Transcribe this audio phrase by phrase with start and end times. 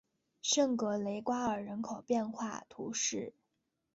[0.41, 3.35] 圣格雷瓜尔人口变化图示